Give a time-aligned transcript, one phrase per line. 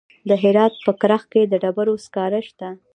[0.29, 2.69] د هرات په کرخ کې د ډبرو سکاره شته.